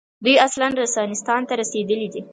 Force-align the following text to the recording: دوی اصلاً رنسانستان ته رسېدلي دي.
دوی 0.23 0.35
اصلاً 0.47 0.67
رنسانستان 0.79 1.41
ته 1.47 1.53
رسېدلي 1.61 2.07
دي. 2.13 2.21